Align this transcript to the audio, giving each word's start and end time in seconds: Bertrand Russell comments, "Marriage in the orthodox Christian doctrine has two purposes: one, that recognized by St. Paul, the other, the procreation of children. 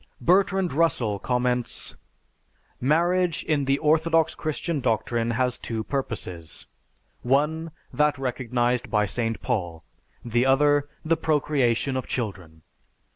Bertrand 0.19 0.73
Russell 0.73 1.19
comments, 1.19 1.95
"Marriage 2.79 3.43
in 3.43 3.65
the 3.65 3.77
orthodox 3.77 4.33
Christian 4.33 4.79
doctrine 4.79 5.29
has 5.29 5.59
two 5.59 5.83
purposes: 5.83 6.65
one, 7.21 7.69
that 7.93 8.17
recognized 8.17 8.89
by 8.89 9.05
St. 9.05 9.39
Paul, 9.43 9.83
the 10.25 10.43
other, 10.43 10.89
the 11.05 11.17
procreation 11.17 11.95
of 11.95 12.07
children. 12.07 12.63